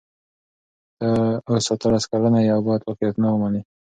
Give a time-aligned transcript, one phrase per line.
[0.99, 1.07] ته
[1.49, 3.61] اوس اتلس کلنه یې او باید واقعیتونه ومنې.